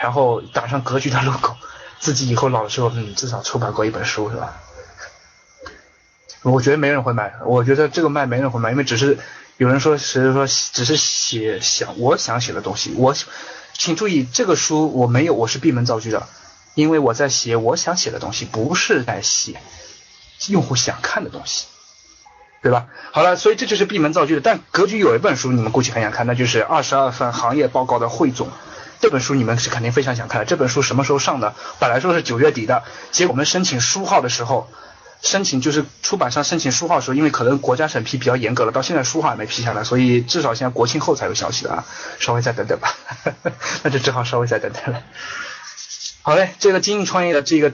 [0.00, 1.54] 然后打上格局的 logo，
[2.00, 4.56] 自己以后老的时候，嗯，至少出版过一本书是吧？
[6.42, 9.16] 我觉得没人会买，我觉得这个卖没人会买，因为只是
[9.58, 12.92] 有人说，只是说只是写想我想写的东西。
[12.96, 13.14] 我
[13.72, 16.26] 请注意，这个书我没有，我是闭门造句的，
[16.74, 19.60] 因为我在写我想写的东西，不是在写
[20.48, 21.66] 用户想看的东西，
[22.60, 22.88] 对吧？
[23.12, 24.40] 好了，所以这就是闭门造句的。
[24.40, 28.48] 但格局有一本书，你们估计很想看，那就是二十二份行业报告的汇总。
[28.98, 30.44] 这本书你们是肯定非常想看的。
[30.44, 31.54] 这本书什么时候上的？
[31.78, 34.68] 本来说是九月底的，结果我们申请书号的时候。
[35.22, 41.84] 申请就是出版商申请书号的时候，因为可能国家审批比较严格了，到现在书号还没批下来，所以至少现在国庆后才有消息的啊，
[42.18, 42.92] 稍微再等等吧，
[43.84, 45.02] 那就只好稍微再等等了。
[46.22, 47.72] 好嘞，这个精益创业的这个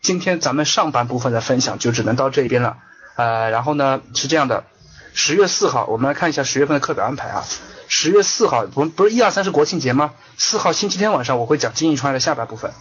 [0.00, 2.78] 今天咱们上半部分的分享就只能到这边了，
[3.16, 4.64] 呃，然后呢是这样的，
[5.12, 7.44] 十月四号我们来看一下十月份的课表安排啊，
[7.86, 10.14] 十月四号不不是一二三是国庆节吗？
[10.38, 12.72] 四号星期天晚上我会讲精益创业的下半部分。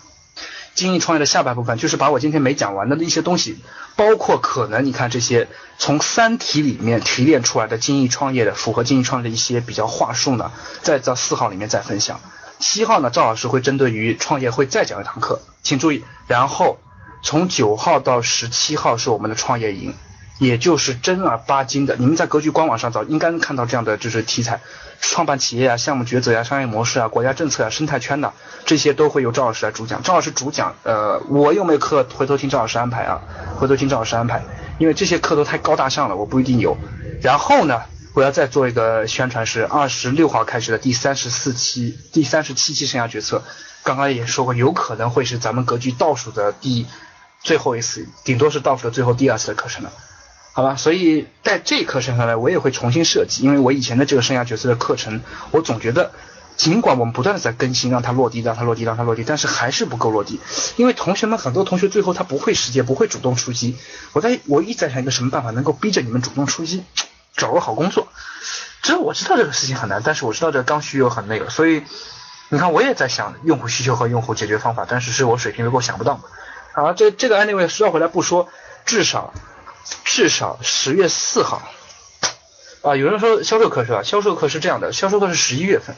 [0.78, 3.58] 精益创业的下半部分就是把我今天没讲完的一些东西，
[3.96, 5.48] 包括可能你看这些
[5.80, 10.52] 从三体里面提炼出来的精益创业的符合精益创业的一些比较话术呢，
[10.84, 12.22] 再到四号里面再分享。
[12.60, 16.06] 七号呢，赵老师会针对于创业会再讲一堂课，请注意。
[16.28, 16.78] 然后
[17.24, 19.96] 从九号到十七号是我们的创业营。
[20.40, 24.62] 也就是正儿八经的，你们在格局官网上找，应该能看到这样的就是题材，
[25.02, 28.34] 创办企业啊、项目抉择呀、商业模式啊、国家政策啊、生态圈的
[28.66, 30.04] 这些都会由赵老师来主讲。
[30.04, 32.08] 赵老师主讲，呃，我有没有课？
[32.16, 33.22] 回头听赵老师安排啊，
[33.58, 34.44] 回头听赵老师安排，
[34.78, 36.78] 因为这些课都太高大上了，我不一定有。
[37.22, 37.82] 然后呢，
[38.14, 43.44] 我要再做一个宣传，是二十六号开始的第三十四期、第三十七期生涯决策。
[43.84, 46.86] 刚刚也说过，有可能会是咱们格局倒数的第
[47.42, 49.92] 最后一次，顶多是倒数的最后第二次的课程了。
[50.58, 56.10] 好吧，所以在这一课程上来，我也会重新设计，因为我以前的这个生涯角色的课程，我总觉得，
[56.56, 60.40] 尽管我们不断的在更新，让它落地，让它落地，让它落地，但是还是不够落地，
[60.78, 63.78] 因为同学们很多同学最后他不会实践，不会主动出击。
[64.14, 66.84] 我在我一直在想一个什么办法能够逼着你们主动出击，
[67.36, 68.08] 找个好工作。
[68.82, 71.84] 这我知道这个事情很难，但是我知道这个刚需又很那个，所以
[72.50, 76.20] 你看我也在想用户需求和用户解决方法，但是是我水平不够想不到。
[76.74, 78.50] 好，这这个 anyway 说回来不说，
[78.88, 79.36] 至少。
[80.18, 81.62] 至少十月四号
[82.82, 84.02] 啊，有人说销售课是吧？
[84.02, 85.96] 销售课是这样的，销售课是十一月份，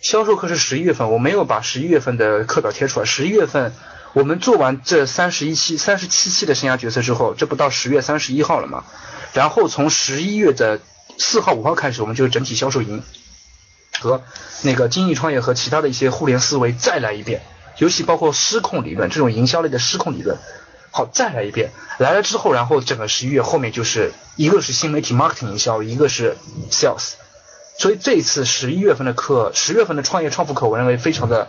[0.00, 3.04] 销售课是十一月份，我没有把十一月份的课表贴出来。
[3.04, 3.74] 十一月份
[4.14, 8.82] 我们做完这三十一期、三十七期的生涯决策之后，这不到十月三十一号了吗？
[9.34, 10.80] 然后从十一月的
[11.18, 13.02] 四号、五号开始，我们就整体销售营
[14.00, 14.22] 和
[14.62, 17.42] 那个精益创业和其他的一些互联思维再来一遍，
[17.76, 20.38] 尤其包括失控理论这种营销类的失控理论。
[20.94, 21.72] 好，再来一遍。
[21.98, 26.36] 来了之后，然后整个十一月后面就是一个是新媒体 marketing 营销，一个是
[26.70, 27.14] sales。
[27.78, 31.48] 所以这次十一月份的课，十月份的创业创富课，我认为非常的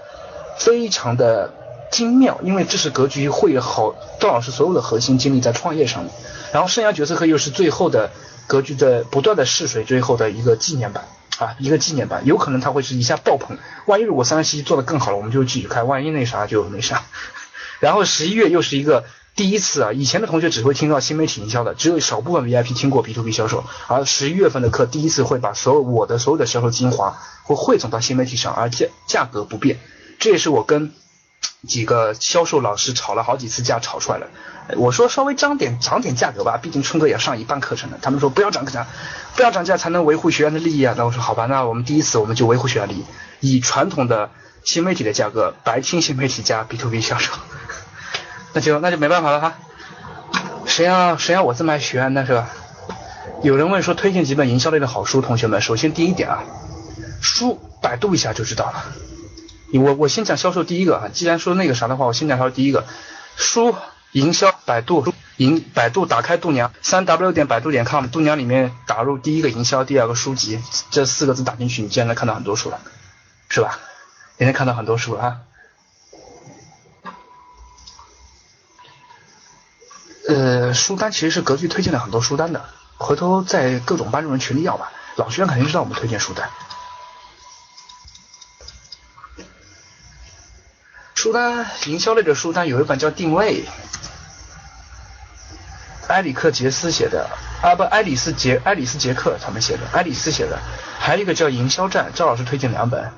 [0.58, 1.54] 非常的
[1.92, 6.14] 精妙，因为这是格局会好段老师所有的核心精力在创业上面。
[6.54, 8.12] 然后生涯决策课又是最后的
[8.48, 11.04] 格局的不断的试水，最后的一个纪念版
[11.40, 13.58] 啊，一个纪念版，有可能它会是一下爆棚。
[13.88, 17.04] 万一如果三十七做的更好了，我们就继续开；万一那啥就那啥。
[17.82, 19.04] 然后十一月又是一个。
[19.36, 23.64] 第一次啊，以前的同学只会听到新媒体营销的，只有少部分 VIP 听过 B to B 销售。
[23.88, 29.80] 而十一月份的课，第一次会把所有我的所有的销售精华会汇总到新媒体上，而价价格不变。
[30.20, 30.92] 这也是我跟
[31.68, 34.30] 几个销售老师吵了好几次架，吵出来的。
[34.78, 37.98] 我说稍微涨点涨点价格吧，毕竟春哥也要上一半课程了。
[38.02, 38.86] 他们说不要涨价，
[39.36, 40.94] 不要涨价才能维护学员的利益啊。
[40.96, 43.06] 那我说好吧，那我们第一次我们就维护学员利益，
[43.40, 44.30] 以传统的
[44.64, 47.34] 新媒体的价格，白听新媒体加 B to B 销售，
[48.54, 49.56] 那就那就没办法了哈。
[50.66, 52.50] 谁让谁让我这么爱学呢是吧？
[53.42, 56.44] 有人问说推荐几本营销类的好书，同学们，首先第一点啊，
[57.22, 58.86] 书百度一下就知道了。
[59.74, 62.86] 我我先讲销售第一个啊，既然说那个啥的话，我先讲销售第一个
[63.36, 63.76] 书。
[64.14, 70.62] 营销百度营百度打开度娘三 w 点百度点 com 度娘里面打入第一个营销第二个书籍
[70.92, 72.80] 这四个字打进去，你竟然能看到很多书了，
[73.50, 73.80] 是吧？
[74.38, 75.38] 也能看到很多书了啊。
[80.28, 82.64] 呃，书单其实是格局推荐了很多书单的，
[82.98, 84.92] 回头在各种班主任群里要吧。
[85.18, 86.50] 老学员肯定知道我们推荐书单。
[91.14, 93.66] 书单营销类的书单有一本叫定位。
[96.08, 97.30] 埃里克杰斯写的
[97.62, 100.60] 啊不，埃里斯杰埃里斯杰克他们写的，埃里斯写的，
[101.00, 103.12] 还有一个叫营销战，赵老师推荐两本。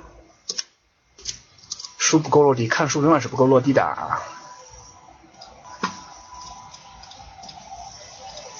[1.97, 3.81] 书不够落地，看书永远是不够落地的。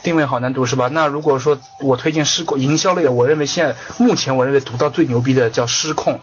[0.06, 0.88] 定位好难读是吧？
[0.88, 6.22] 那如果说我推荐失控营销类的，我认为现在目前我认为读到最牛逼的叫失控。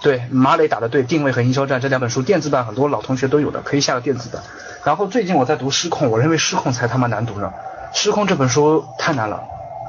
[0.00, 4.42] 对，马磊打的对，定位和营销战这两本书电子版很多老同学都有的，可以下个电子版。
[4.82, 7.52] 然后最近我在读失控，我认为失控才他妈难读呢。
[7.92, 9.42] 失控这本书太难了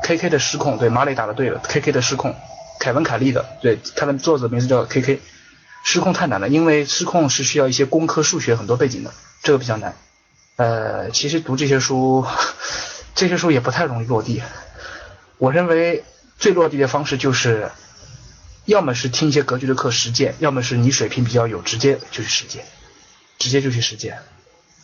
[0.04, 2.36] ，K K 的失控，对，马磊打的对了，K K 的失控，
[2.80, 5.22] 凯文凯利的，对，他的作者名字叫 K K。
[5.84, 9.96] 失控太难了，因为失控是需要一些工科数学很多背景的，这个比较难。
[10.58, 12.24] 呃，其实读这些书，
[13.22, 14.42] 这些书也不太容易落地。
[15.38, 16.04] 我认为
[16.40, 17.70] 最落地的方式就是。
[18.66, 22.64] 要么是听一些格局的课实践，要么是你水平比较有，直接就去实践，
[23.40, 24.20] 直接就去实践，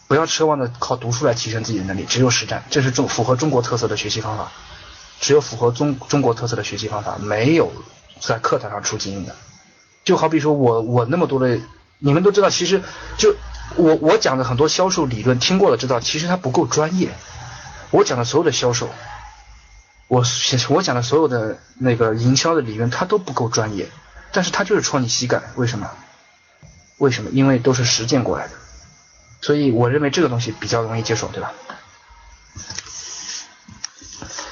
[0.07, 4.51] 不要奢望着靠读书来提升自己的能力，只有实战，这是中符合中国特色的学习方法，
[5.21, 7.71] 只有符合中中国特色的学习方法，没有
[8.19, 9.35] 在课堂上出精英的。
[10.03, 11.59] 就好比说我我那么多的，
[11.99, 12.81] 你们都知道，其实
[13.15, 13.35] 就
[13.75, 17.11] 我我讲的很多销售理论听过了，知道其实它不够专业，
[17.91, 18.89] 我讲的所有的销售。
[20.09, 20.23] 我
[20.69, 23.89] 我讲的所有的那个营销的理论，它都不够专业，
[24.31, 25.89] 但是它就是戳你膝盖，为什么？
[26.97, 27.29] 为什么？
[27.31, 28.53] 因为都是实践过来的，
[29.41, 31.51] 所以我认为这个东西比较容易接受，对吧？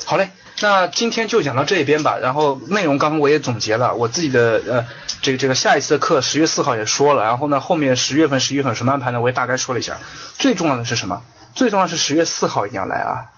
[0.04, 2.18] 好嘞，那今天就讲到这边吧。
[2.18, 4.86] 然后内容刚刚我也总结了，我自己的呃
[5.22, 9.22] 这个这个下一次的课十月四号也说了，然后呢后面十月份十一月份什么安排呢？
[9.22, 9.98] 我也大概说了一下。
[10.38, 11.24] 最重要的是什么？
[11.56, 13.32] 最重要是十月四号一定要来啊！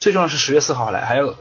[0.00, 1.36] 最重要是十月四号来，还有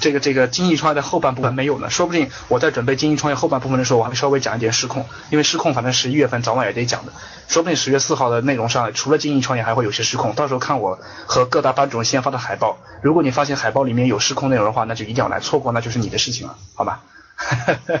[0.00, 7.12] 这个这个精益创业的后半部分没有呢，说不定我在准备精益创业后半部分的时候，我还会稍微讲一点失控，因为失控反正十一月份早晚也得讲的，
[7.48, 17.02] 说不定十月四号的内容上除了精益创业还会有些失控，到时候看我和各大班主任先发的海报，如果你发现海报里面有失控内容的话，那就一定要来，错过那就是你的事情了，好吧？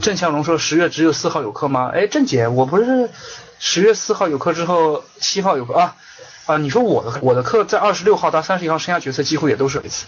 [0.00, 1.90] 郑向荣说十月只有四号有课吗？
[1.94, 3.10] 哎，郑姐，我不是
[3.58, 5.96] 十月四号有课之后七号有课啊？
[6.46, 10.06] 啊，你说我的我的课在二十六号到三十一号，剩下决策几乎也都是一次，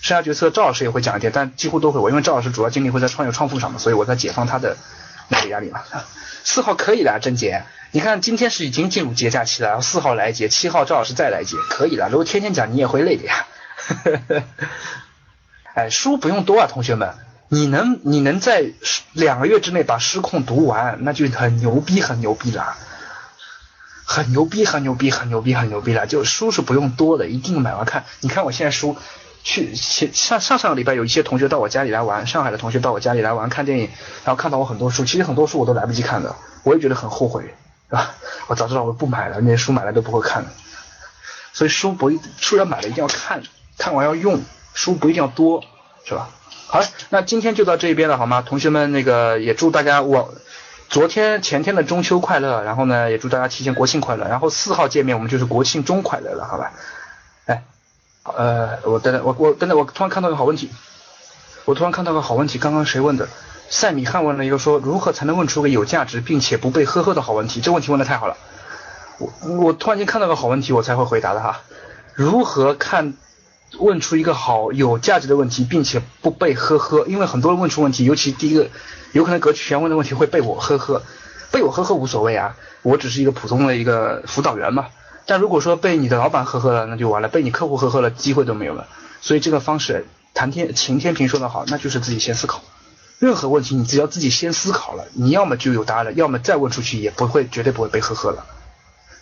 [0.00, 4.76] 剩下决策赵老师也会讲一点，但几乎都会我，因为赵老师主要精力会在创业创富上嘛，所以我在解放他的
[5.28, 5.82] 那个压力嘛。
[6.44, 12.08] 四号可以了，郑姐，你看今天是已经进入节假期了，然后四号来节，七号赵老师再来节，可以了。
[12.08, 13.46] 如果天天讲你也会累的呀。
[15.74, 17.14] 哎，书不用多啊，同学们，
[17.48, 18.72] 你能你能在
[19.12, 22.76] 两个月之内把失控读完，那就很牛逼很牛逼了。
[24.12, 26.04] 很牛逼，很牛逼，很牛逼，很牛逼了！
[26.04, 28.06] 就书是不用多的，一定买完看。
[28.18, 28.96] 你看我现在书，
[29.44, 33.88] 去前上上上个礼拜有一些同学到我家里来玩，上海的同学到我家里来玩看电影，
[34.24, 37.54] 然后看到我很多书，其实很多书我都来不及看的，我也觉得很后悔，
[37.88, 38.10] 是吧？
[38.48, 40.50] 我早知道我不买了，那些书买来都不会看的。
[41.52, 43.40] 所以书不一书要买了一定要看，
[43.78, 44.42] 看完要用，
[44.74, 45.62] 书不一定要多，
[46.04, 46.30] 是吧？
[46.66, 48.42] 好了，那今天就到这边了，好吗？
[48.42, 50.34] 同学们，那个也祝大家我。
[50.90, 54.26] 昨天前天的中秋快乐，然后呢，也祝大家提前国庆快乐。
[54.26, 56.72] 然后四号见面，我们就是国庆中快乐了，好吧？
[57.46, 57.62] 哎，
[58.24, 60.68] 呃，我等等，我我等等，我突然看到个好问题，
[61.64, 63.28] 我突然看到个好问题，刚刚谁问的？
[63.68, 67.60] 赛米汉问了一个说，如何才能问出个有价值并且不被呵呵的好问题？
[67.60, 68.36] 这问题问的太好了，
[69.18, 71.60] 我我突然间看到个好问题，我才会回答的哈。
[72.14, 73.14] 如何看
[73.78, 77.06] 问出一个好有价值的问题，并且不被呵呵？
[77.06, 78.68] 因为很多人问出问题，尤其第一个。
[79.12, 81.02] 有可能格局全问的问题会被我呵呵，
[81.50, 84.86] 被我呵呵无所谓啊，我只是一个普通的一个辅导员嘛。
[85.26, 88.86] 但如果说被你的老板呵呵了，那就完了，被你客户呵呵了，机会都没有了。
[89.20, 92.62] 所以这个方式，谈天晴天平说的好，那就是自己先思考，
[93.18, 98.46] 任何问题你只要自己先思考了，你要么就有答案了，要么再问出去也不会，绝对不会被呵呵了。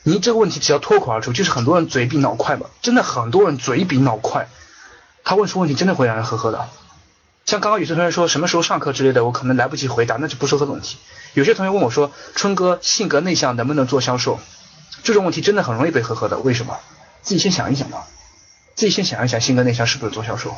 [0.02, 4.48] 你这个问题只要脱口而出，就是很多人嘴比脑快嘛，真的很多人嘴比脑快，
[5.24, 6.68] 他问出问题真的会让人呵呵的。
[7.44, 10.98] 像刚刚有些同学说什么时候上课之类的，我可能来不及回答，那就不是呵的问题。
[11.34, 14.38] 有些同学问我说，春哥性格内向，能不能做销售？
[15.02, 16.78] 这种问题真的很容易被呵呵的，为什么？
[17.22, 18.06] 自己先想一想吧，
[18.74, 20.54] 自己先想一想，性格内向是不是做销售？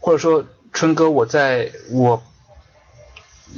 [0.00, 2.22] 或者说，春哥，我在我，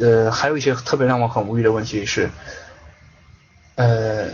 [0.01, 2.30] 呃，还有一些特别让我很无语的问题是，
[3.77, 4.29] 呃，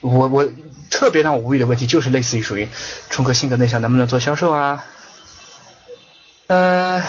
[0.00, 0.48] 我我
[0.90, 2.68] 特别让我无语的问题就是类似于属于
[3.10, 4.84] 春哥性格内向，能不能做销售啊？
[6.46, 7.02] 呃，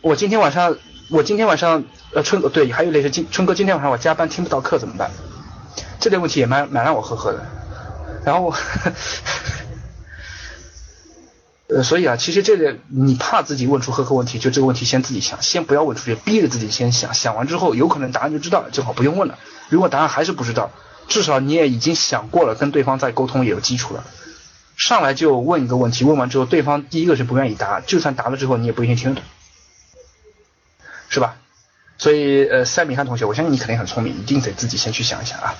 [0.00, 0.76] 我今天晚上，
[1.10, 5.10] 我今天晚上，呃，春对，还有类似今春哥今天晚上我加班听不到课怎么办？
[6.00, 7.46] 这类问题也蛮蛮让我呵呵的。
[8.24, 8.56] 然后我。
[11.68, 19.38] 呃，所以啊，其实这个你怕自己问出呵呵问题，就这个问题先自己想，先不要问出去，逼着自己先想，想完之后有可能答案就知道了，正好不用问了。
[19.68, 20.70] 如果答案还是不知道，
[21.08, 24.04] 至少你也已经想过了，跟对方再沟通也有基础了。
[24.76, 29.24] 上来就问一个问题，问完之后对方第一个是不愿意答，就算答了之后你也不一定听得懂，
[31.08, 31.36] 是吧？
[31.98, 35.56] 所以呃，塞米汉同学，我相信你肯定很聪明，一定得自己先去想一想啊。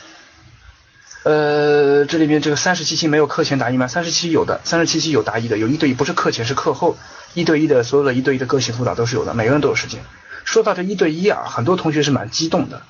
[1.27, 3.89] 呃，这里面这个三十七期没有课前答疑吗？
[3.89, 6.97] 三十七有的，三十七期有答疑的，有一对一，不是课前是课后，
[7.35, 10.01] 一对一的所有的一对一的个性辅导都是有的，每个人都有时间。
[10.45, 12.81] 说到这一对一啊，很多同学是蛮激动的。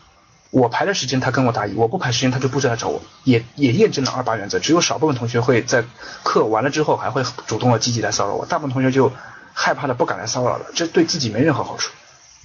[0.51, 5.82] 我排的时间他跟我答疑，我不排时间他就不再来找我，也也验证了二八原则，只有少部分同学会在
[6.22, 9.11] 课完了之后还会主动的积极来骚扰我，大部分同学就
[9.55, 11.91] 害怕的不敢来骚扰了，这对自己没任何好处，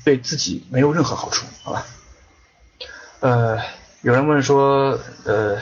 [0.05, 1.85] 对自己没有任何好处，好吧？
[3.19, 3.59] 呃，
[4.03, 5.57] 有人问说，呃。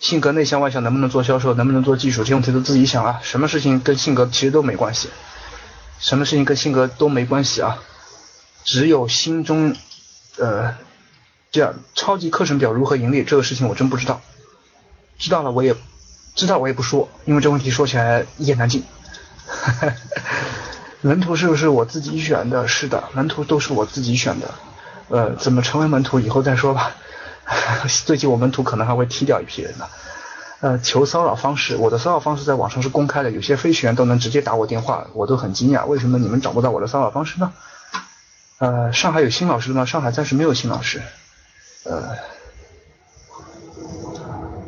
[0.00, 3.20] 性格内向外向能不能做销售，能不能做技术，这些问题都自己想啊。
[3.22, 5.10] 什么事情跟性格其实都没关系，
[6.00, 7.78] 什么事情跟性格都没关系啊。
[8.64, 9.76] 只有心中，
[10.38, 10.74] 呃，
[11.52, 14.20] 这样超级课程表如何盈利这个事情我真不知道，
[15.18, 15.76] 知道了我也
[16.34, 18.82] 知道我也不说，因为这问题说起来一言难尽。
[21.02, 22.66] 门徒是不是我自己选的？
[22.66, 24.54] 是的，门徒都是我自己选的。
[25.08, 26.94] 呃，怎么成为门徒以后再说吧。
[28.06, 29.86] 最近我们图可能还会踢掉一批人呢。
[30.60, 37.52] 呃，求骚扰方式，我的骚扰方式在网上是公开的，有些飞行员都能直接打我电话，我都很惊讶，为什么你们找不到我的骚扰方式呢？
[38.58, 39.86] 呃，上海有新老师吗？
[39.86, 41.00] 上海暂时没有新老师。
[41.84, 42.10] 呃，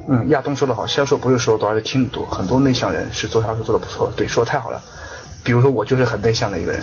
[0.09, 4.83] 嗯，亚东说的好，销售不是说多，而是听得多，很多内向人是做销售做的不错，对，说的太好了。
[5.45, 6.83] 比如说我就是很内向的一个人，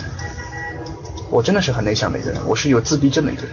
[1.30, 3.52] 我真的是很内向的一个人，我是有自闭症的一个人。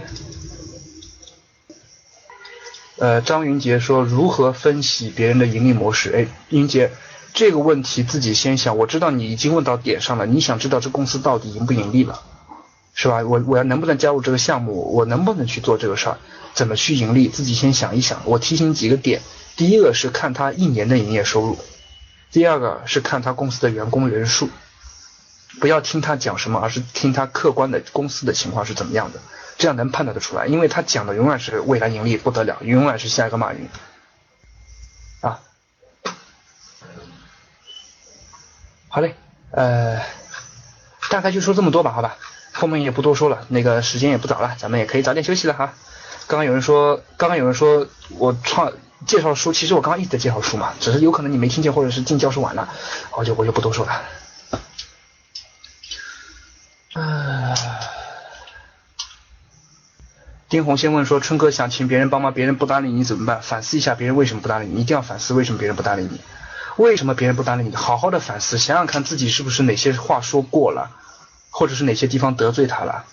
[2.98, 6.12] 呃，张云杰说如何分析别人的盈利模式？
[6.12, 6.90] 哎，云杰，
[7.32, 8.76] 这个问题自己先想。
[8.76, 12.20] 我知道你已经问到点上了，你想知道这公司到底盈不盈利了，
[12.94, 13.22] 是吧？
[13.22, 14.92] 我我要能不能加入这个项目？
[14.94, 16.18] 我能不能去做这个事儿？
[16.54, 17.28] 怎么去盈利？
[17.28, 18.20] 自己先想一想。
[18.24, 19.22] 我提醒几个点：
[19.56, 21.56] 第一个是看他一年的营业收入，
[22.32, 24.50] 第二个是看他公司的员工人数。
[25.60, 29.20] 不要听他讲什么，而是听他客观的公司的情况是怎么样的。
[29.58, 33.68] 这样能判断得出来，因为他讲的永远是未来盈利不得了，永远是下一个马云
[35.20, 35.40] 啊。
[38.88, 39.16] 好嘞，
[39.50, 40.00] 呃，
[41.10, 42.16] 大概就说这么多吧，好吧，
[42.52, 45.74] 后面也不多说了，那个时间也不早了，咱们也可以早点休息了哈。
[46.28, 48.72] 刚刚有人说，刚刚有人说我创
[49.06, 52.68] 介绍书，其实我刚刚一直在介绍书嘛，只是有可能你没听见，或者是进教室晚了，
[53.10, 54.02] 我就我就不多说了。
[60.48, 63.42] 丁红先问说：“春哥想请别人帮忙，别人不搭理你怎么办？
[63.42, 66.22] 反思一下别人为什么不搭理你，一定要反思为什么别人不搭理你，
[66.78, 67.76] 为什么别人不搭理你？
[67.76, 70.90] 好好的反思，想想看自己是不是哪些话说过了，
[71.50, 73.04] 或者是哪些地方得罪他了，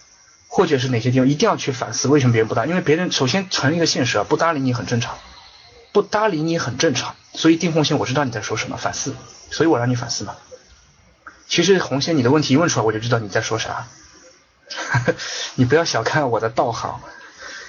[0.47, 2.65] 或者是哪些地方一定要去反思为什么别人不搭？
[2.65, 5.17] 因为别人首先承认一个现实啊，不搭理你很正常，
[5.91, 7.15] 不搭理你很正常。
[7.33, 9.13] 所以丁红先，我知道你在说什么，反思，
[9.51, 10.37] 所以我让你反思嘛。
[11.49, 13.87] 其实红线你的问题一问出来，我就知道你在说啥，
[15.55, 17.01] 你不要小看我的道行。”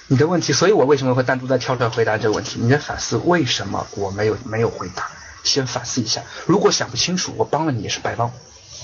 [0.08, 2.60] 你的问题，所以我为什么会单独再跳出来回答这个问题？
[2.60, 5.08] 你在反思为什么我没有没有回答？
[5.42, 8.32] 先反思一下，如果想不清楚，我帮了你也是白帮，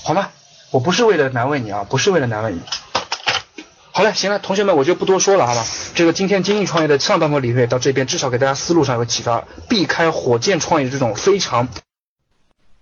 [0.03, 0.29] 好吗？
[0.71, 2.61] 我不是为了难为你啊，不是为了难为你。
[3.91, 5.65] 好了，行了，同学们，我就不多说了，好吧？
[5.93, 11.67] 这个今天精益创业的上半部理论到这边，至少给大家思路上有启发，避开火箭创业这种非常。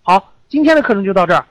[0.04, 1.46] 好，今天的课程就到这儿。